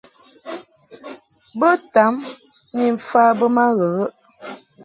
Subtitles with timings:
[1.59, 2.13] Bo tam
[2.75, 4.11] ni mfa be ma ghəghəʼ.